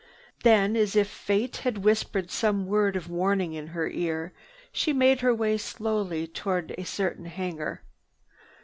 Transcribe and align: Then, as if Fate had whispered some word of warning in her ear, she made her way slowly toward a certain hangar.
Then, 0.41 0.75
as 0.75 0.95
if 0.95 1.07
Fate 1.07 1.57
had 1.57 1.77
whispered 1.83 2.31
some 2.31 2.65
word 2.65 2.95
of 2.95 3.07
warning 3.07 3.53
in 3.53 3.67
her 3.67 3.87
ear, 3.87 4.33
she 4.71 4.93
made 4.93 5.21
her 5.21 5.31
way 5.31 5.59
slowly 5.59 6.25
toward 6.25 6.71
a 6.75 6.85
certain 6.85 7.25
hangar. 7.25 7.83